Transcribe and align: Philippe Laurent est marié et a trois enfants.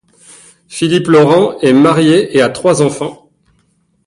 Philippe 0.67 1.09
Laurent 1.09 1.59
est 1.59 1.73
marié 1.73 2.35
et 2.35 2.41
a 2.41 2.49
trois 2.49 2.81
enfants. 2.81 3.29